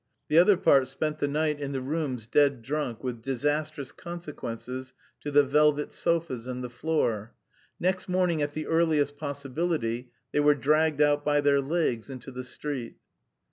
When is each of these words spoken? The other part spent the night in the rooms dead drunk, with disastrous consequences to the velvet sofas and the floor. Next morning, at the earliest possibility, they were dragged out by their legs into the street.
The 0.29 0.39
other 0.39 0.57
part 0.57 0.87
spent 0.87 1.19
the 1.19 1.27
night 1.27 1.59
in 1.59 1.73
the 1.73 1.79
rooms 1.79 2.25
dead 2.25 2.63
drunk, 2.63 3.03
with 3.03 3.21
disastrous 3.21 3.91
consequences 3.91 4.95
to 5.19 5.29
the 5.29 5.43
velvet 5.43 5.91
sofas 5.91 6.47
and 6.47 6.63
the 6.63 6.71
floor. 6.71 7.35
Next 7.79 8.09
morning, 8.09 8.41
at 8.41 8.53
the 8.55 8.65
earliest 8.65 9.15
possibility, 9.17 10.09
they 10.31 10.39
were 10.39 10.55
dragged 10.55 11.01
out 11.01 11.23
by 11.23 11.39
their 11.39 11.61
legs 11.61 12.09
into 12.09 12.31
the 12.31 12.43
street. 12.43 12.95